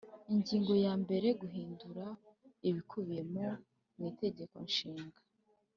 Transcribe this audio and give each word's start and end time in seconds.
Ingingo 0.33 0.73
ya 0.85 0.93
mbere 1.03 1.27
Guhindura 1.41 2.05
ibikubiyemo 2.69 3.45
mwitegeko 3.97 4.55
nshinga 4.67 5.19